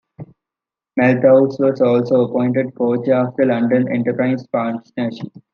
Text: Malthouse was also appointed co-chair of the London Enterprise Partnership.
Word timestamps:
Malthouse 0.99 1.59
was 1.59 1.79
also 1.79 2.21
appointed 2.25 2.73
co-chair 2.73 3.27
of 3.27 3.35
the 3.35 3.45
London 3.45 3.87
Enterprise 3.93 4.43
Partnership. 4.47 5.31